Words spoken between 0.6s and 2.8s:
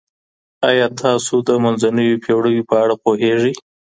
آيا تاسو د منځنيو پېړيو په